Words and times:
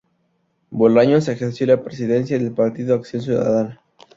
Bolaños 0.71 1.27
ejerció 1.27 1.67
la 1.67 1.83
presidencia 1.83 2.39
del 2.39 2.51
Partido 2.53 2.95
Acción 2.95 3.21
Ciudadana. 3.21 3.83